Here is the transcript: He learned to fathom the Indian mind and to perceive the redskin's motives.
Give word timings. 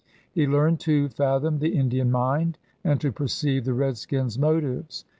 He 0.31 0.47
learned 0.47 0.79
to 0.79 1.09
fathom 1.09 1.59
the 1.59 1.75
Indian 1.77 2.09
mind 2.09 2.57
and 2.83 2.99
to 3.01 3.11
perceive 3.11 3.65
the 3.65 3.75
redskin's 3.75 4.39
motives. 4.39 5.05